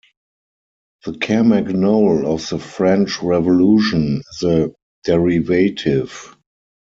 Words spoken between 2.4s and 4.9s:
the French Revolution is a